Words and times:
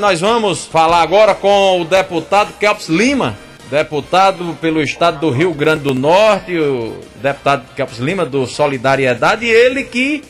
Nós 0.00 0.20
vamos 0.20 0.64
falar 0.64 1.02
agora 1.02 1.34
com 1.34 1.80
o 1.80 1.84
deputado 1.84 2.52
Kelps 2.56 2.88
Lima, 2.88 3.36
deputado 3.68 4.56
pelo 4.60 4.80
estado 4.80 5.18
do 5.18 5.30
Rio 5.30 5.52
Grande 5.52 5.82
do 5.82 5.92
Norte, 5.92 6.56
o 6.56 7.00
deputado 7.16 7.66
Kelps 7.74 7.98
Lima 7.98 8.24
do 8.24 8.46
Solidariedade, 8.46 9.44
ele 9.44 9.82
que 9.82 10.22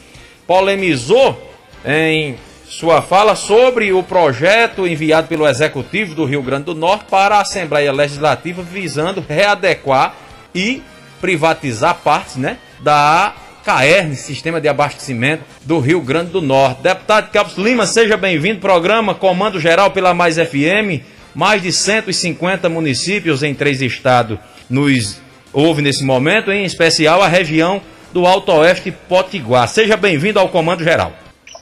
polemizou 0.47 1.53
em 1.85 2.39
sua 2.65 3.03
fala 3.03 3.37
sobre 3.37 3.93
o 3.93 4.03
projeto 4.03 4.87
enviado 4.87 5.29
pelo 5.29 5.47
Executivo 5.47 6.15
do 6.15 6.25
Rio 6.25 6.43
Grande 6.43 6.65
do 6.65 6.75
Norte 6.75 7.05
para 7.11 7.37
a 7.37 7.43
Assembleia 7.43 7.93
Legislativa 7.93 8.63
visando 8.63 9.23
readequar 9.29 10.15
e 10.55 10.83
privatizar 11.21 11.97
partes, 11.97 12.37
né, 12.37 12.57
da 12.81 13.35
CAERN, 13.69 14.15
Sistema 14.15 14.63
de 14.63 14.67
Abastecimento 14.67 15.43
do 15.67 15.79
Rio 15.79 16.01
Grande 16.01 16.31
do 16.31 16.41
Norte. 16.41 16.81
Deputado 16.81 17.31
Campos 17.31 17.59
Lima, 17.59 17.85
seja 17.85 18.17
bem-vindo. 18.17 18.61
Programa 18.61 19.15
Comando 19.15 19.61
Geral 19.61 19.91
pela 19.91 20.15
Mais 20.15 20.37
FM. 20.37 21.05
Mais 21.35 21.61
de 21.61 21.71
150 21.71 22.67
municípios 22.71 23.43
em 23.43 23.53
três 23.53 23.83
estados 23.83 24.39
nos 24.71 25.21
houve 25.53 25.83
nesse 25.83 26.03
momento, 26.03 26.51
em 26.51 26.65
especial 26.65 27.23
a 27.23 27.29
região 27.29 27.83
do 28.11 28.25
Alto 28.25 28.53
Oeste 28.53 28.91
Potiguar. 28.91 29.69
Seja 29.69 29.99
bem-vindo 29.99 30.39
ao 30.39 30.49
Comando 30.49 30.83
Geral. 30.83 31.13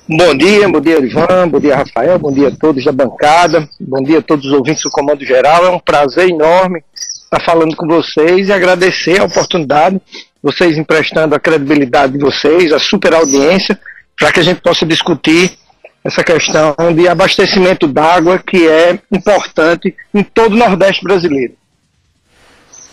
Bom 0.09 0.32
dia, 0.37 0.68
bom 0.68 0.80
dia, 0.80 1.01
Ivan, 1.01 1.48
bom 1.48 1.59
dia, 1.59 1.74
Rafael, 1.74 2.20
bom 2.20 2.30
dia 2.30 2.46
a 2.46 2.52
todos 2.52 2.84
da 2.84 2.93
bancada, 2.93 3.68
bom 3.80 4.01
dia 4.01 4.20
a 4.20 4.23
todos 4.23 4.46
os 4.46 4.52
ouvintes 4.52 4.84
do 4.84 4.91
Comando 4.91 5.24
Geral. 5.24 5.66
É 5.66 5.70
um 5.70 5.80
prazer 5.80 6.29
enorme 6.29 6.84
estar 7.24 7.41
falando 7.45 7.74
com 7.74 7.88
vocês 7.88 8.48
e 8.48 8.52
agradecer 8.52 9.20
a 9.20 9.24
oportunidade 9.24 10.01
vocês 10.46 10.78
emprestando 10.78 11.34
a 11.34 11.41
credibilidade 11.41 12.12
de 12.12 12.20
vocês, 12.20 12.73
a 12.73 12.78
super 12.78 13.12
audiência, 13.12 13.77
para 14.16 14.30
que 14.30 14.38
a 14.38 14.42
gente 14.45 14.60
possa 14.60 14.87
discutir 14.87 15.59
essa 16.04 16.23
questão 16.23 16.73
de 16.95 17.09
abastecimento 17.09 17.88
d'água 17.88 18.38
que 18.38 18.68
é 18.68 18.96
importante 19.10 19.92
em 20.14 20.23
todo 20.23 20.52
o 20.52 20.56
Nordeste 20.56 21.02
brasileiro. 21.02 21.54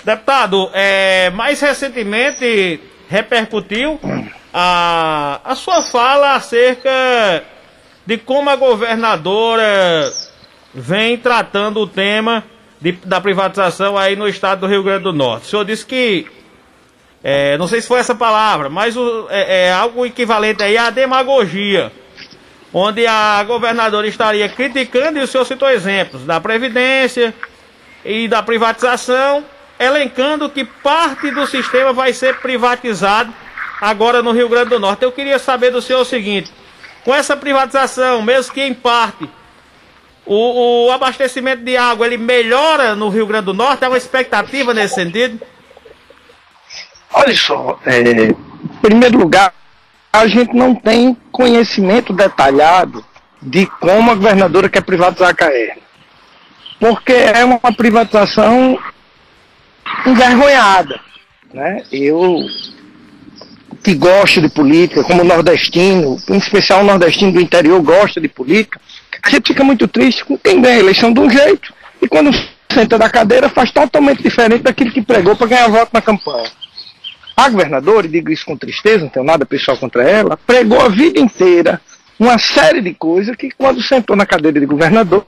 Deputado, 0.03 0.71
é, 0.73 1.29
mais 1.29 1.61
recentemente 1.61 2.79
repercutiu 3.07 3.99
a, 4.51 5.39
a 5.45 5.55
sua 5.55 5.83
fala 5.83 6.33
acerca 6.33 7.43
de 8.03 8.17
como 8.17 8.49
a 8.49 8.55
governadora 8.55 10.11
vem 10.73 11.19
tratando 11.19 11.81
o 11.81 11.87
tema 11.87 12.43
de, 12.81 12.93
da 12.93 13.21
privatização 13.21 13.95
aí 13.95 14.15
no 14.15 14.27
estado 14.27 14.61
do 14.61 14.67
Rio 14.67 14.81
Grande 14.81 15.03
do 15.03 15.13
Norte. 15.13 15.45
O 15.45 15.49
senhor 15.51 15.65
disse 15.65 15.85
que 15.85 16.25
é, 17.23 17.57
não 17.57 17.69
sei 17.69 17.79
se 17.79 17.87
foi 17.87 17.99
essa 17.99 18.13
palavra, 18.13 18.69
mas 18.69 18.97
o, 18.97 19.27
é, 19.29 19.67
é, 19.67 19.71
algo 19.71 20.05
equivalente 20.05 20.61
aí 20.61 20.77
à 20.77 20.89
demagogia, 20.89 21.89
onde 22.73 23.07
a 23.07 23.41
governadora 23.43 24.05
estaria 24.05 24.49
criticando, 24.49 25.17
e 25.17 25.21
o 25.21 25.27
senhor 25.27 25.45
citou 25.45 25.69
exemplos, 25.69 26.25
da 26.25 26.41
Previdência 26.41 27.33
e 28.03 28.27
da 28.27 28.43
privatização, 28.43 29.45
elencando 29.79 30.49
que 30.49 30.65
parte 30.65 31.31
do 31.31 31.47
sistema 31.47 31.93
vai 31.93 32.11
ser 32.11 32.39
privatizado 32.39 33.33
agora 33.79 34.21
no 34.21 34.31
Rio 34.31 34.49
Grande 34.49 34.71
do 34.71 34.79
Norte. 34.79 35.03
Eu 35.03 35.11
queria 35.11 35.39
saber 35.39 35.71
do 35.71 35.81
senhor 35.81 36.01
o 36.01 36.05
seguinte, 36.05 36.51
com 37.05 37.15
essa 37.15 37.37
privatização, 37.37 38.21
mesmo 38.21 38.53
que 38.53 38.61
em 38.61 38.73
parte, 38.73 39.29
o, 40.25 40.87
o 40.87 40.91
abastecimento 40.91 41.63
de 41.63 41.77
água 41.77 42.05
ele 42.05 42.17
melhora 42.17 42.95
no 42.95 43.07
Rio 43.07 43.25
Grande 43.25 43.45
do 43.45 43.53
Norte? 43.53 43.85
Há 43.85 43.89
uma 43.89 43.97
expectativa 43.97 44.73
nesse 44.73 44.95
sentido? 44.95 45.39
Olha 47.13 47.35
só, 47.35 47.79
é, 47.85 48.27
em 48.27 48.35
primeiro 48.81 49.19
lugar, 49.19 49.53
a 50.11 50.27
gente 50.27 50.55
não 50.55 50.73
tem 50.73 51.15
conhecimento 51.31 52.11
detalhado 52.11 53.03
de 53.41 53.65
como 53.65 54.11
a 54.11 54.15
governadora 54.15 54.69
quer 54.69 54.81
privatizar 54.81 55.29
a 55.29 55.33
CAER. 55.33 55.77
Porque 56.79 57.13
é 57.13 57.45
uma 57.45 57.71
privatização 57.71 58.77
envergonhada. 60.05 60.99
Né? 61.53 61.83
Eu 61.91 62.39
que 63.83 63.93
gosto 63.93 64.41
de 64.41 64.49
política, 64.49 65.03
como 65.03 65.23
nordestino, 65.23 66.17
em 66.29 66.37
especial 66.37 66.83
nordestino 66.83 67.33
do 67.33 67.41
interior 67.41 67.81
gosta 67.81 68.21
de 68.21 68.29
política, 68.29 68.79
a 69.21 69.29
gente 69.29 69.49
fica 69.49 69.63
muito 69.63 69.87
triste 69.87 70.23
com 70.23 70.37
quem 70.37 70.61
ganha 70.61 70.77
a 70.77 70.79
eleição 70.79 71.11
de 71.11 71.19
um 71.19 71.29
jeito 71.29 71.73
e 72.01 72.07
quando 72.07 72.31
senta 72.71 72.97
da 72.97 73.09
cadeira 73.09 73.49
faz 73.49 73.71
totalmente 73.71 74.23
diferente 74.23 74.63
daquilo 74.63 74.91
que 74.91 75.01
pregou 75.01 75.35
para 75.35 75.47
ganhar 75.47 75.67
voto 75.67 75.89
na 75.93 76.01
campanha. 76.01 76.49
A 77.35 77.49
governadora, 77.49 78.05
e 78.05 78.09
digo 78.09 78.31
isso 78.31 78.45
com 78.45 78.55
tristeza, 78.55 79.03
não 79.03 79.09
tenho 79.09 79.25
nada 79.25 79.45
pessoal 79.45 79.77
contra 79.77 80.03
ela, 80.03 80.37
pregou 80.37 80.81
a 80.81 80.87
vida 80.87 81.19
inteira 81.19 81.81
uma 82.19 82.37
série 82.37 82.81
de 82.81 82.93
coisas 82.93 83.35
que 83.35 83.49
quando 83.51 83.81
sentou 83.81 84.15
na 84.15 84.25
cadeira 84.25 84.59
de 84.59 84.65
governadora, 84.65 85.25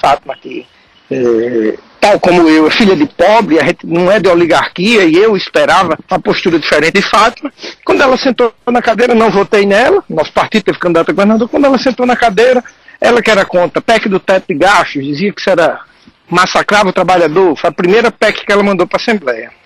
Fátima, 0.00 0.36
que 0.36 0.66
é, 1.10 1.74
tal 2.00 2.20
como 2.20 2.48
eu, 2.48 2.68
é 2.68 2.70
filha 2.70 2.94
de 2.94 3.06
pobre, 3.06 3.58
a 3.58 3.64
gente 3.64 3.86
não 3.86 4.10
é 4.10 4.20
de 4.20 4.28
oligarquia, 4.28 5.04
e 5.04 5.16
eu 5.16 5.36
esperava 5.36 5.98
uma 6.08 6.20
postura 6.20 6.58
diferente 6.58 6.94
de 6.94 7.02
Fátima. 7.02 7.52
Quando 7.84 8.02
ela 8.02 8.16
sentou 8.16 8.54
na 8.68 8.80
cadeira, 8.80 9.14
não 9.14 9.30
votei 9.30 9.66
nela, 9.66 10.04
nosso 10.08 10.32
partido 10.32 10.64
teve 10.64 10.78
candidato 10.78 11.10
a 11.10 11.12
governador, 11.12 11.48
quando 11.48 11.64
ela 11.64 11.78
sentou 11.78 12.06
na 12.06 12.16
cadeira, 12.16 12.62
ela 13.00 13.20
que 13.20 13.30
era 13.30 13.44
contra 13.44 13.82
PEC 13.82 14.08
do 14.08 14.20
teto 14.20 14.46
de 14.48 14.54
gastos, 14.54 15.04
dizia 15.04 15.32
que 15.32 15.40
isso 15.40 15.50
era 15.50 15.80
massacrava 16.28 16.90
o 16.90 16.92
trabalhador, 16.92 17.56
foi 17.56 17.70
a 17.70 17.72
primeira 17.72 18.10
PEC 18.10 18.46
que 18.46 18.52
ela 18.52 18.62
mandou 18.62 18.86
para 18.86 19.00
a 19.00 19.02
Assembleia. 19.02 19.59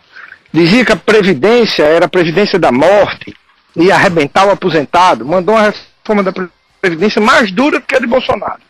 Dizia 0.54 0.84
que 0.84 0.92
a 0.92 0.96
Previdência 0.96 1.82
era 1.82 2.06
a 2.06 2.08
Previdência 2.08 2.60
da 2.60 2.70
morte, 2.70 3.34
ia 3.74 3.96
arrebentar 3.96 4.46
o 4.46 4.52
aposentado, 4.52 5.26
mandou 5.26 5.52
uma 5.52 5.62
reforma 5.62 6.22
da 6.22 6.32
Previdência 6.80 7.20
mais 7.20 7.50
dura 7.50 7.80
do 7.80 7.84
que 7.84 7.96
a 7.96 7.98
de 7.98 8.06
Bolsonaro. 8.06 8.62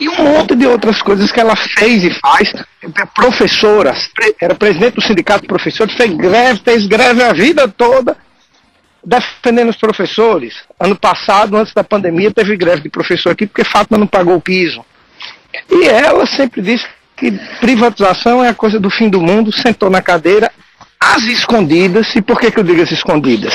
E 0.00 0.08
um 0.08 0.14
monte 0.16 0.56
de 0.56 0.66
outras 0.66 1.02
coisas 1.02 1.30
que 1.30 1.38
ela 1.38 1.54
fez 1.54 2.02
e 2.02 2.10
faz. 2.18 2.50
Professora, 3.14 3.94
era 4.40 4.54
presidente 4.54 4.94
do 4.94 5.02
sindicato 5.02 5.42
de 5.42 5.48
professores, 5.48 5.94
fez 5.94 6.16
greve, 6.16 6.62
fez 6.64 6.86
greve 6.86 7.22
a 7.22 7.34
vida 7.34 7.68
toda 7.68 8.16
defendendo 9.04 9.68
os 9.68 9.76
professores. 9.76 10.54
Ano 10.80 10.96
passado, 10.96 11.58
antes 11.58 11.74
da 11.74 11.84
pandemia, 11.84 12.30
teve 12.30 12.56
greve 12.56 12.80
de 12.80 12.88
professor 12.88 13.32
aqui 13.32 13.46
porque 13.46 13.64
Fátima 13.64 13.98
não 13.98 14.06
pagou 14.06 14.36
o 14.36 14.40
piso. 14.40 14.82
E 15.70 15.86
ela 15.88 16.24
sempre 16.24 16.62
disse 16.62 16.86
que 17.18 17.32
privatização 17.60 18.44
é 18.44 18.48
a 18.48 18.54
coisa 18.54 18.78
do 18.78 18.88
fim 18.88 19.08
do 19.08 19.20
mundo, 19.20 19.52
sentou 19.52 19.90
na 19.90 20.00
cadeira, 20.00 20.50
às 21.00 21.24
escondidas, 21.24 22.14
e 22.14 22.22
por 22.22 22.38
que, 22.38 22.50
que 22.50 22.58
eu 22.58 22.64
digo 22.64 22.80
as 22.80 22.90
escondidas? 22.90 23.54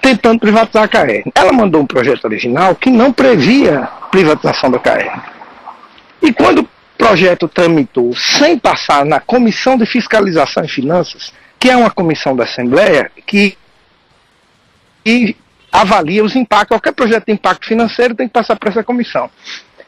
Tentando 0.00 0.40
privatizar 0.40 0.84
a 0.84 0.88
CAER. 0.88 1.24
Ela 1.34 1.52
mandou 1.52 1.80
um 1.80 1.86
projeto 1.86 2.24
original 2.24 2.74
que 2.74 2.90
não 2.90 3.12
previa 3.12 3.88
privatização 4.10 4.70
da 4.70 4.78
CAER. 4.78 5.12
E 6.20 6.32
quando 6.32 6.60
o 6.60 6.68
projeto 6.98 7.48
tramitou 7.48 8.14
sem 8.14 8.58
passar 8.58 9.04
na 9.04 9.20
Comissão 9.20 9.76
de 9.76 9.86
Fiscalização 9.86 10.64
e 10.64 10.68
Finanças, 10.68 11.32
que 11.58 11.70
é 11.70 11.76
uma 11.76 11.90
comissão 11.90 12.34
da 12.36 12.44
Assembleia 12.44 13.10
que 13.26 13.56
e 15.04 15.36
avalia 15.72 16.22
os 16.22 16.36
impactos, 16.36 16.68
qualquer 16.68 16.92
projeto 16.92 17.26
de 17.26 17.32
impacto 17.32 17.66
financeiro 17.66 18.14
tem 18.14 18.28
que 18.28 18.32
passar 18.32 18.56
por 18.56 18.68
essa 18.68 18.84
comissão. 18.84 19.30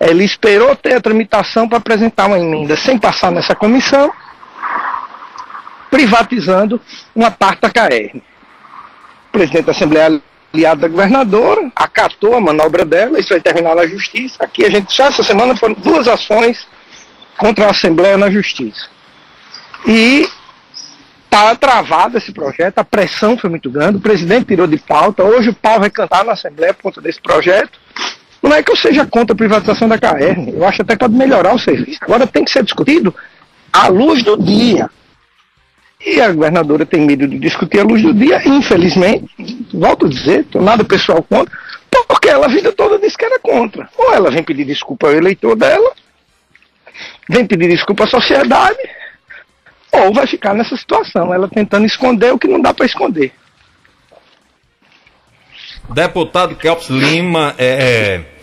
Ele 0.00 0.24
esperou 0.24 0.74
ter 0.76 0.96
a 0.96 1.00
tramitação 1.00 1.68
para 1.68 1.78
apresentar 1.78 2.26
uma 2.26 2.38
emenda 2.38 2.76
sem 2.76 2.98
passar 2.98 3.30
nessa 3.30 3.54
comissão, 3.54 4.12
privatizando 5.90 6.80
uma 7.14 7.30
parte 7.30 7.60
da 7.60 7.70
CAERN. 7.70 8.22
O 9.28 9.32
presidente 9.32 9.66
da 9.66 9.72
Assembleia 9.72 10.20
aliado 10.54 10.80
da 10.82 10.88
governadora 10.88 11.70
acatou 11.74 12.34
a 12.34 12.40
manobra 12.40 12.84
dela, 12.84 13.18
isso 13.18 13.30
vai 13.30 13.40
terminar 13.40 13.74
na 13.74 13.86
justiça. 13.86 14.36
Aqui 14.44 14.64
a 14.64 14.70
gente, 14.70 14.92
só 14.92 15.06
essa 15.06 15.22
semana 15.22 15.56
foram 15.56 15.74
duas 15.74 16.06
ações 16.06 16.66
contra 17.36 17.66
a 17.66 17.70
Assembleia 17.70 18.16
na 18.16 18.30
justiça. 18.30 18.88
E 19.86 20.28
está 21.24 21.54
travado 21.56 22.16
esse 22.16 22.32
projeto, 22.32 22.78
a 22.78 22.84
pressão 22.84 23.36
foi 23.36 23.50
muito 23.50 23.68
grande, 23.68 23.96
o 23.98 24.00
presidente 24.00 24.46
tirou 24.46 24.68
de 24.68 24.78
pauta, 24.78 25.24
hoje 25.24 25.50
o 25.50 25.54
pau 25.54 25.80
vai 25.80 25.90
cantar 25.90 26.24
na 26.24 26.32
Assembleia 26.32 26.72
por 26.72 26.84
conta 26.84 27.00
desse 27.00 27.20
projeto. 27.20 27.78
Não 28.44 28.52
é 28.52 28.62
que 28.62 28.70
eu 28.70 28.76
seja 28.76 29.06
contra 29.06 29.32
a 29.32 29.36
privatização 29.36 29.88
da 29.88 29.98
CAERN, 29.98 30.50
eu 30.50 30.66
acho 30.66 30.82
até 30.82 30.92
que 30.92 30.98
pode 30.98 31.14
melhorar 31.14 31.54
o 31.54 31.58
serviço. 31.58 31.98
Agora 32.02 32.26
tem 32.26 32.44
que 32.44 32.50
ser 32.50 32.62
discutido 32.62 33.14
à 33.72 33.88
luz 33.88 34.22
do 34.22 34.36
dia. 34.36 34.90
E 36.04 36.20
a 36.20 36.30
governadora 36.30 36.84
tem 36.84 37.00
medo 37.00 37.26
de 37.26 37.38
discutir 37.38 37.80
à 37.80 37.82
luz 37.82 38.02
do 38.02 38.12
dia, 38.12 38.46
infelizmente, 38.46 39.24
volto 39.72 40.04
a 40.04 40.08
dizer, 40.10 40.46
nada 40.56 40.84
pessoal 40.84 41.22
contra, 41.22 41.56
porque 42.06 42.28
ela 42.28 42.44
a 42.44 42.48
vida 42.50 42.70
toda 42.70 42.98
disse 42.98 43.16
que 43.16 43.24
era 43.24 43.38
contra. 43.38 43.88
Ou 43.96 44.12
ela 44.12 44.30
vem 44.30 44.44
pedir 44.44 44.66
desculpa 44.66 45.06
ao 45.06 45.14
eleitor 45.14 45.56
dela, 45.56 45.92
vem 47.26 47.46
pedir 47.46 47.70
desculpa 47.70 48.04
à 48.04 48.06
sociedade, 48.06 48.78
ou 49.90 50.12
vai 50.12 50.26
ficar 50.26 50.52
nessa 50.52 50.76
situação, 50.76 51.32
ela 51.32 51.48
tentando 51.48 51.86
esconder 51.86 52.30
o 52.34 52.38
que 52.38 52.46
não 52.46 52.60
dá 52.60 52.74
para 52.74 52.84
esconder. 52.84 53.32
Deputado 55.88 56.56
Kelps 56.56 56.88
Lima, 56.88 57.54
é, 57.56 57.66
é 57.66 58.33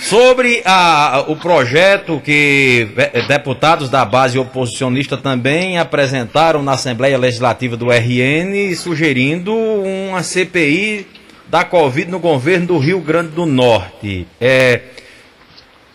Sobre 0.00 0.62
a, 0.64 1.24
o 1.28 1.36
projeto 1.36 2.20
que 2.24 2.88
deputados 3.28 3.88
da 3.88 4.04
base 4.04 4.38
oposicionista 4.38 5.16
também 5.16 5.78
apresentaram 5.78 6.62
na 6.62 6.72
Assembleia 6.72 7.18
Legislativa 7.18 7.76
do 7.76 7.90
RN, 7.90 8.74
sugerindo 8.76 9.54
uma 9.54 10.22
CPI 10.22 11.06
da 11.48 11.64
Covid 11.64 12.10
no 12.10 12.18
governo 12.18 12.68
do 12.68 12.78
Rio 12.78 13.00
Grande 13.00 13.30
do 13.30 13.44
Norte. 13.44 14.26
É, 14.40 14.80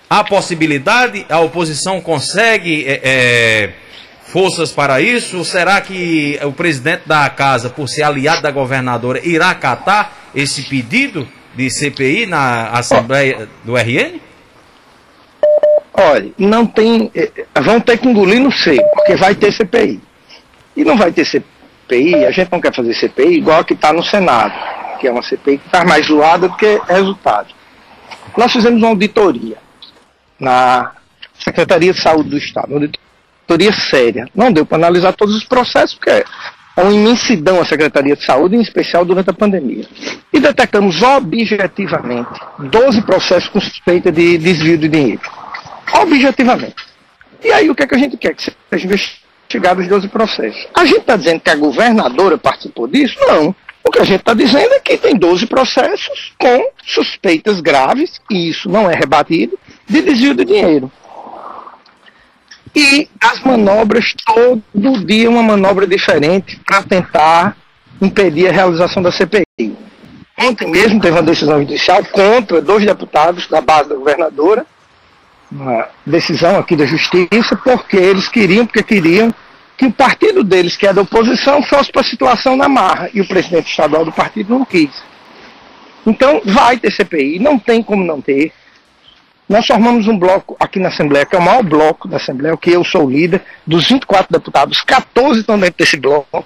Há 0.08 0.24
possibilidade? 0.24 1.26
A 1.30 1.40
oposição 1.40 2.00
consegue 2.00 2.86
é, 2.88 3.02
é, 3.04 3.74
forças 4.28 4.72
para 4.72 5.02
isso? 5.02 5.44
Será 5.44 5.82
que 5.82 6.40
o 6.44 6.52
presidente 6.52 7.04
da 7.08 7.28
casa, 7.30 7.70
por 7.70 7.90
ser 7.90 8.04
aliado 8.04 8.44
da 8.44 8.52
governadora, 8.52 9.20
irá 9.28 9.50
acatar 9.50 10.14
esse 10.36 10.64
pedido 10.64 11.28
de 11.56 11.70
CPI 11.70 12.26
na 12.26 12.70
Assembleia 12.70 13.48
do 13.64 13.76
RN? 13.76 14.20
Olha, 15.94 16.32
não 16.38 16.66
tem. 16.66 17.10
Eh, 17.16 17.32
vão 17.62 17.80
ter 17.80 17.98
que 17.98 18.08
engolir 18.08 18.42
no 18.42 18.52
seco, 18.52 18.84
porque 18.96 19.16
vai 19.16 19.34
ter 19.34 19.52
CPI. 19.52 20.02
E 20.76 20.84
não 20.84 20.98
vai 20.98 21.12
ter 21.12 21.26
CPI, 21.26 22.26
a 22.26 22.32
gente 22.32 22.52
não 22.52 22.60
quer 22.60 22.74
fazer 22.74 22.94
CPI 22.94 23.38
igual 23.38 23.62
a 23.62 23.64
que 23.64 23.74
está 23.74 23.94
no 23.94 24.04
Senado, 24.04 24.54
que 25.00 25.08
é 25.08 25.12
uma 25.12 25.24
CPI 25.24 25.58
que 25.58 25.66
está 25.66 25.86
mais 25.86 26.06
zoada 26.08 26.50
do 26.50 26.58
que 26.58 26.82
resultado. 26.88 27.48
Nós 28.36 28.52
fizemos 28.52 28.78
uma 28.82 28.90
auditoria 28.90 29.58
na 30.38 30.92
Secretaria 31.40 31.94
de 31.94 32.02
Saúde 32.02 32.30
do 32.30 32.38
Estado, 32.38 32.68
uma 32.68 32.82
auditoria 32.82 33.72
séria. 33.72 34.28
Não 34.36 34.52
deu 34.52 34.66
para 34.66 34.78
analisar 34.78 35.14
todos 35.14 35.34
os 35.34 35.46
processos, 35.46 35.96
porque 35.96 36.26
é 36.76 36.82
uma 36.82 36.94
imensidão 36.94 37.62
a 37.62 37.66
Secretaria 37.66 38.16
de 38.16 38.26
Saúde, 38.26 38.56
em 38.56 38.62
especial 38.62 39.06
durante 39.06 39.30
a 39.30 39.34
pandemia. 39.34 39.86
E 40.34 40.40
detectamos 40.40 41.02
objetivamente 41.02 42.40
12 42.60 43.02
processos 43.04 43.50
com 43.50 43.60
suspeita 43.60 44.12
de 44.12 44.38
desvio 44.38 44.78
de 44.78 44.88
dinheiro 44.88 45.22
objetivamente. 45.94 46.76
E 47.44 47.52
aí 47.52 47.70
o 47.70 47.76
que, 47.76 47.84
é 47.84 47.88
que 47.88 47.96
a 47.96 47.98
gente 47.98 48.18
quer? 48.18 48.34
Que 48.34 48.44
seja 48.44 48.86
investigado 48.86 49.82
os 49.82 49.88
12 49.88 50.08
processos. 50.08 50.68
A 50.74 50.86
gente 50.86 51.00
está 51.00 51.16
dizendo 51.16 51.40
que 51.40 51.50
a 51.50 51.56
governadora 51.56 52.38
participou 52.38 52.88
disso? 52.88 53.16
Não. 53.28 53.56
O 53.84 53.92
que 53.92 54.00
a 54.00 54.04
gente 54.04 54.22
está 54.22 54.34
dizendo 54.34 54.74
é 54.74 54.80
que 54.80 54.98
tem 54.98 55.16
12 55.16 55.46
processos 55.46 56.34
com 56.40 56.72
suspeitas 56.84 57.62
graves, 57.62 58.20
e 58.32 58.50
isso 58.50 58.68
não 58.68 58.90
é 58.90 58.96
rebatido, 58.96 59.60
de 59.88 60.02
desvio 60.02 60.34
de 60.34 60.44
dinheiro. 60.44 60.92
E 62.76 63.08
as 63.22 63.40
manobras, 63.42 64.14
todo 64.26 65.06
dia 65.06 65.30
uma 65.30 65.42
manobra 65.42 65.88
diferente 65.88 66.60
para 66.66 66.84
tentar 66.84 67.56
impedir 68.02 68.50
a 68.50 68.52
realização 68.52 69.02
da 69.02 69.12
CPI. 69.12 69.46
Ontem 70.38 70.70
mesmo 70.70 71.00
teve 71.00 71.16
uma 71.16 71.24
decisão 71.24 71.60
judicial 71.60 72.04
contra 72.12 72.62
dois 72.62 72.86
deputados 72.86 73.48
da 73.48 73.62
base 73.62 73.88
da 73.88 73.96
governadora, 73.96 74.66
uma 75.50 75.88
decisão 76.06 76.58
aqui 76.58 76.76
da 76.76 76.86
justiça, 76.86 77.56
porque 77.64 77.96
eles 77.96 78.28
queriam, 78.28 78.66
porque 78.66 78.84
queriam 78.84 79.34
que 79.78 79.86
o 79.86 79.92
partido 79.92 80.44
deles, 80.44 80.76
que 80.76 80.88
é 80.88 80.94
da 80.94 81.02
oposição, 81.02 81.62
fosse 81.64 81.92
para 81.92 82.02
a 82.02 82.06
situação 82.06 82.56
na 82.56 82.68
marra. 82.68 83.10
E 83.14 83.22
o 83.22 83.28
presidente 83.28 83.70
estadual 83.70 84.04
do 84.04 84.12
partido 84.12 84.50
não 84.50 84.66
quis. 84.66 84.92
Então, 86.06 86.42
vai 86.46 86.78
ter 86.78 86.92
CPI, 86.92 87.40
não 87.40 87.58
tem 87.58 87.82
como 87.82 88.04
não 88.04 88.22
ter. 88.22 88.52
Nós 89.48 89.68
formamos 89.68 90.08
um 90.08 90.18
bloco 90.18 90.58
aqui 90.60 90.80
na 90.80 90.90
Assembleia, 90.90 91.26
que 91.26 91.36
é 91.36 91.40
o 91.40 91.42
maior 91.42 91.62
bloco 91.62 92.08
da 92.08 92.18
Assembleia, 92.18 92.58
que 92.58 92.72
eu 92.72 92.84
sou 92.84 93.06
o 93.06 93.10
líder, 93.10 93.44
dos 93.66 93.88
24 93.88 94.28
deputados, 94.32 94.82
14 94.82 95.42
estão 95.42 95.60
dentro 95.60 95.76
desse 95.78 95.98
bloco. 95.98 96.44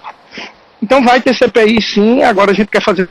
Então 0.81 1.03
vai 1.03 1.21
ter 1.21 1.33
CPI 1.33 1.81
sim, 1.81 2.23
agora 2.23 2.51
a 2.51 2.53
gente 2.53 2.67
quer 2.67 2.81
fazer 2.81 3.09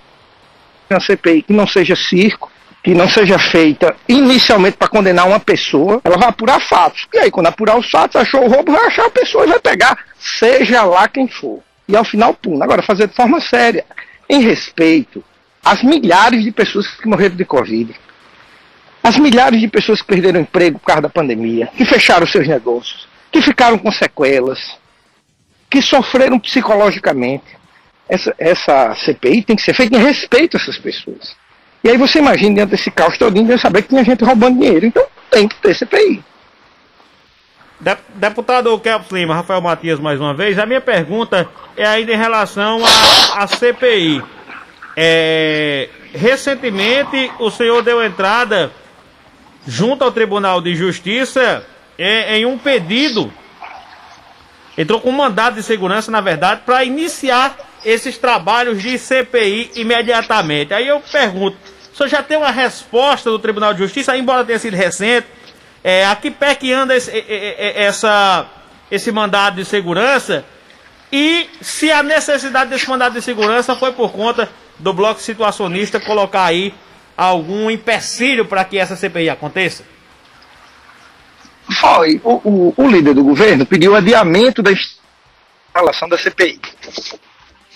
uma 0.91 1.01
CPI 1.01 1.43
que 1.43 1.53
não 1.53 1.67
seja 1.67 1.97
circo, 1.97 2.51
que 2.83 2.95
não 2.95 3.09
seja 3.09 3.39
feita 3.39 3.97
inicialmente 4.07 4.77
para 4.77 4.89
condenar 4.89 5.27
uma 5.27 5.41
pessoa, 5.41 6.01
ela 6.05 6.17
vai 6.17 6.29
apurar 6.29 6.61
fatos. 6.61 7.07
E 7.13 7.19
aí, 7.19 7.31
quando 7.31 7.47
apurar 7.47 7.79
os 7.79 7.91
fatos, 7.91 8.17
achou 8.17 8.45
o 8.45 8.49
roubo, 8.49 8.73
vai 8.73 8.87
achar 8.87 9.07
a 9.07 9.11
pessoa 9.11 9.45
e 9.45 9.49
vai 9.49 9.59
pegar, 9.59 9.99
seja 10.19 10.85
lá 10.85 11.09
quem 11.09 11.27
for. 11.29 11.61
E 11.89 11.97
ao 11.97 12.05
final, 12.05 12.35
pum. 12.35 12.63
Agora, 12.63 12.83
fazer 12.83 13.09
de 13.09 13.15
forma 13.15 13.41
séria, 13.41 13.85
em 14.29 14.41
respeito 14.43 15.25
às 15.65 15.83
milhares 15.83 16.45
de 16.45 16.53
pessoas 16.53 16.87
que 16.89 17.09
morreram 17.09 17.37
de 17.37 17.45
Covid, 17.45 17.95
as 19.09 19.17
milhares 19.17 19.59
de 19.59 19.67
pessoas 19.69 20.03
que 20.03 20.07
perderam 20.07 20.41
emprego 20.41 20.79
por 20.79 20.85
causa 20.85 21.01
da 21.01 21.09
pandemia, 21.09 21.69
que 21.75 21.87
fecharam 21.87 22.27
seus 22.27 22.47
negócios, 22.47 23.09
que 23.33 23.41
ficaram 23.41 23.79
com 23.79 23.91
sequelas, 23.91 24.79
que 25.71 25.81
sofreram 25.81 26.39
psicologicamente. 26.39 27.57
Essa, 28.07 28.35
essa 28.39 28.95
CPI 28.95 29.43
tem 29.43 29.57
que 29.57 29.63
ser 29.63 29.73
feita 29.73 29.97
em 29.97 30.01
respeito 30.01 30.59
a 30.59 30.61
essas 30.61 30.77
pessoas. 30.77 31.35
E 31.83 31.89
aí 31.89 31.97
você 31.97 32.19
imagina 32.19 32.57
dentro 32.57 32.73
desse 32.73 32.91
caos 32.91 33.17
todinho, 33.17 33.47
de 33.47 33.59
saber 33.59 33.81
que 33.81 33.89
tinha 33.89 34.05
gente 34.05 34.23
roubando 34.23 34.59
dinheiro. 34.61 34.85
Então 34.85 35.07
tem 35.31 35.49
que 35.49 35.57
ter 35.57 35.75
CPI. 35.75 36.23
Deputado 38.15 38.79
Kelps 38.79 39.11
Lima, 39.11 39.37
Rafael 39.37 39.63
Matias 39.63 39.99
mais 39.99 40.21
uma 40.21 40.35
vez, 40.35 40.59
a 40.59 40.67
minha 40.67 40.83
pergunta 40.83 41.49
é 41.79 41.87
ainda 41.87 42.13
em 42.13 42.17
relação 42.17 42.79
à 43.35 43.47
CPI. 43.47 44.23
É, 44.95 45.89
recentemente 46.13 47.31
o 47.39 47.51
senhor 47.51 47.83
deu 47.83 48.05
entrada 48.05 48.71
junto 49.67 50.05
ao 50.05 50.13
Tribunal 50.13 50.61
de 50.61 50.75
Justiça 50.75 51.65
em, 51.99 52.39
em 52.39 52.47
um 52.47 52.59
pedido, 52.59 53.33
entrou 54.77 55.01
com 55.01 55.11
um 55.11 55.17
mandado 55.17 55.57
de 55.57 55.63
segurança, 55.63 56.11
na 56.11 56.21
verdade, 56.21 56.63
para 56.65 56.85
iniciar 56.85 57.57
esses 57.85 58.19
trabalhos 58.19 58.83
de 58.83 58.99
CPI 58.99 59.73
imediatamente. 59.77 60.75
Aí 60.75 60.87
eu 60.87 61.01
pergunto, 61.01 61.57
o 61.93 61.97
senhor 61.97 62.09
já 62.09 62.23
tem 62.23 62.37
uma 62.37 62.51
resposta 62.51 63.31
do 63.31 63.39
Tribunal 63.39 63.73
de 63.73 63.81
Justiça, 63.81 64.17
embora 64.17 64.45
tenha 64.45 64.59
sido 64.59 64.77
recente, 64.77 65.27
é, 65.83 66.07
a 66.07 66.15
que 66.17 66.31
pé 66.31 66.55
que 66.55 66.73
anda 66.73 66.97
esse, 66.97 67.11
essa, 67.77 68.47
esse 68.91 69.11
mandado 69.13 69.57
de 69.57 69.65
segurança 69.65 70.45
e 71.13 71.49
se 71.61 71.91
a 71.91 72.03
necessidade 72.03 72.71
desse 72.71 72.89
mandado 72.89 73.15
de 73.15 73.23
segurança 73.23 73.75
foi 73.75 73.93
por 73.93 74.13
conta 74.13 74.49
do 74.79 74.93
bloco 74.93 75.21
situacionista 75.21 75.99
colocar 75.99 76.45
aí 76.45 76.75
algum 77.19 77.69
empecilho 77.69 78.47
para 78.47 78.65
que 78.65 78.79
essa 78.79 78.95
CPI 78.95 79.29
aconteça? 79.29 79.83
Foi. 81.81 82.21
O, 82.23 82.35
o, 82.45 82.75
o 82.77 82.89
líder 82.89 83.13
do 83.15 83.25
governo 83.25 83.67
pediu 83.67 83.97
adiamento 83.97 84.63
da 84.63 84.71
instalação 84.71 86.09
da 86.09 86.17
CPI. 86.17 86.61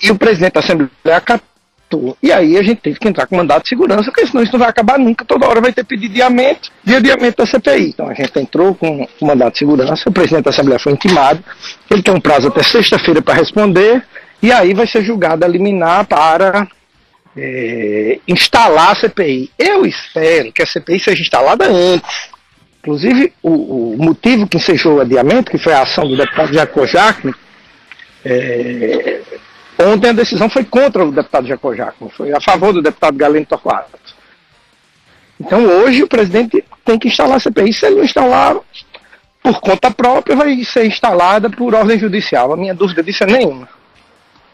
E 0.01 0.11
o 0.11 0.17
presidente 0.17 0.55
da 0.55 0.61
Assembleia 0.61 0.91
acatou. 1.17 2.17
E 2.23 2.33
aí 2.33 2.57
a 2.57 2.63
gente 2.63 2.81
teve 2.81 2.99
que 2.99 3.07
entrar 3.07 3.27
com 3.27 3.37
mandato 3.37 3.65
de 3.65 3.69
segurança, 3.69 4.05
porque 4.05 4.27
senão 4.27 4.43
isso 4.43 4.53
não 4.53 4.61
vai 4.61 4.71
acabar 4.71 4.99
nunca. 4.99 5.25
Toda 5.25 5.47
hora 5.47 5.61
vai 5.61 5.73
ter 5.73 5.85
pedido 5.85 6.13
adiamento, 6.13 6.71
de 6.83 6.95
adiamento 6.95 7.37
da 7.37 7.47
CPI. 7.47 7.91
Então 7.91 8.09
a 8.09 8.15
gente 8.15 8.39
entrou 8.39 8.75
com 8.75 9.07
o 9.21 9.27
mandato 9.27 9.55
de 9.55 9.59
segurança, 9.59 10.09
o 10.09 10.13
presidente 10.13 10.45
da 10.45 10.51
Assembleia 10.51 10.79
foi 10.79 10.93
intimado, 10.93 11.45
ele 11.91 12.03
tem 12.03 12.15
um 12.15 12.21
prazo 12.21 12.49
até 12.49 12.63
sexta-feira 12.63 13.21
para 13.21 13.35
responder, 13.35 14.03
e 14.41 14.51
aí 14.51 14.73
vai 14.73 14.87
ser 14.87 15.03
julgado 15.03 15.45
a 15.45 15.49
liminar 15.49 16.07
para 16.07 16.67
é, 17.37 18.19
instalar 18.27 18.93
a 18.93 18.95
CPI. 18.95 19.51
Eu 19.59 19.87
espero 19.87 20.53
que 20.53 20.63
a 20.63 20.67
CPI 20.67 21.01
seja 21.01 21.23
instalada 21.23 21.67
antes. 21.67 22.31
Inclusive, 22.81 23.33
o, 23.43 23.95
o 23.95 23.97
motivo 23.97 24.47
que 24.49 24.57
ensejou 24.57 24.97
o 24.97 25.01
adiamento, 25.01 25.51
que 25.51 25.59
foi 25.59 25.73
a 25.73 25.83
ação 25.83 26.09
do 26.09 26.17
deputado 26.17 26.53
Jaco 26.53 26.87
Jacques, 26.87 27.35
é, 28.25 29.21
Ontem 29.79 30.11
a 30.11 30.13
decisão 30.13 30.49
foi 30.49 30.65
contra 30.65 31.05
o 31.05 31.11
deputado 31.11 31.47
Jaco 31.47 31.75
Jaco, 31.75 32.13
foi 32.17 32.33
a 32.33 32.41
favor 32.41 32.73
do 32.73 32.83
deputado 32.83 33.17
Galeno 33.17 33.47
Torquato. 33.47 33.99
Então 35.41 35.65
hoje 35.65 36.03
o 36.03 36.09
presidente 36.09 36.65
tem 36.85 36.99
que 36.99 37.09
instalar 37.09 37.37
a 37.37 37.41
CPI. 37.41 37.73
Se 37.73 37.87
ele 37.87 37.97
não 37.97 38.05
instalar 38.05 38.57
por 39.43 39.61
conta 39.61 39.91
própria, 39.91 40.37
vai 40.37 40.63
ser 40.65 40.87
instalada 40.87 41.51
por 41.51 41.75
ordem 41.75 41.99
judicial. 41.99 42.53
A 42.53 42.57
minha 42.57 42.75
dúvida 42.75 43.03
disso 43.03 43.25
é 43.25 43.27
nenhuma. 43.27 43.69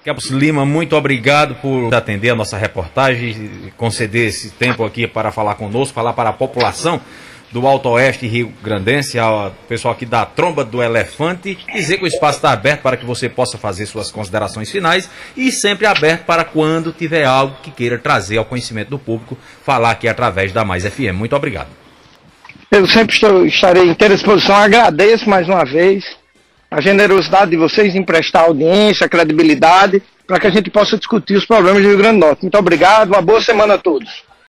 Capos 0.09 0.31
Lima, 0.31 0.65
muito 0.65 0.97
obrigado 0.97 1.57
por 1.57 1.95
atender 1.95 2.31
a 2.31 2.35
nossa 2.35 2.57
reportagem, 2.57 3.50
conceder 3.77 4.29
esse 4.29 4.49
tempo 4.49 4.83
aqui 4.83 5.07
para 5.07 5.31
falar 5.31 5.55
conosco, 5.57 5.93
falar 5.93 6.15
para 6.15 6.31
a 6.31 6.33
população 6.33 6.99
do 7.53 7.67
Alto 7.67 7.91
Oeste 7.91 8.27
Rio 8.27 8.50
Grandense, 8.62 9.19
ao 9.19 9.50
pessoal 9.69 9.93
aqui 9.93 10.07
da 10.07 10.25
Tromba 10.25 10.65
do 10.65 10.83
Elefante, 10.83 11.59
dizer 11.75 11.99
que 11.99 12.05
o 12.05 12.07
espaço 12.07 12.38
está 12.38 12.53
aberto 12.53 12.81
para 12.81 12.97
que 12.97 13.05
você 13.05 13.29
possa 13.29 13.59
fazer 13.59 13.85
suas 13.85 14.11
considerações 14.11 14.71
finais 14.71 15.11
e 15.37 15.53
sempre 15.53 15.85
aberto 15.85 16.25
para 16.25 16.43
quando 16.43 16.91
tiver 16.91 17.27
algo 17.27 17.59
que 17.62 17.71
queira 17.71 17.99
trazer 17.99 18.38
ao 18.38 18.47
conhecimento 18.47 18.88
do 18.88 18.99
público, 18.99 19.37
falar 19.62 19.91
aqui 19.91 20.09
através 20.09 20.53
da 20.53 20.65
Mais 20.65 20.87
FM. 20.87 21.12
Muito 21.12 21.37
obrigado. 21.37 21.69
Eu 22.71 22.87
sempre 22.87 23.15
estou, 23.15 23.45
estarei 23.45 23.85
inteira 23.85 24.15
disposição, 24.15 24.57
agradeço 24.57 25.29
mais 25.29 25.47
uma 25.47 25.67
vez 25.67 26.18
a 26.71 26.81
generosidade 26.81 27.51
de 27.51 27.57
vocês 27.57 27.95
em 27.95 28.03
prestar 28.03 28.43
audiência, 28.43 29.09
credibilidade, 29.09 30.03
para 30.27 30.39
que 30.39 30.47
a 30.47 30.51
gente 30.51 30.71
possa 30.71 30.99
discutir 30.99 31.37
os 31.37 31.47
problemas 31.47 31.83
do 31.83 31.89
Rio 31.89 31.99
Grande 31.99 32.21
do 32.21 32.27
Norte. 32.27 32.43
Muito 32.43 32.59
obrigado, 32.59 33.09
uma 33.09 33.23
boa 33.23 33.41
semana 33.41 33.75
a 33.75 33.79
todos. 33.79 34.27